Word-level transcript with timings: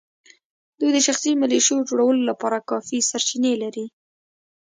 دوی 0.79 0.91
د 0.93 0.99
شخصي 1.07 1.31
ملېشو 1.41 1.85
جوړولو 1.89 2.21
لپاره 2.29 2.65
کافي 2.69 2.99
سرچینې 3.09 3.53
لري. 3.63 3.85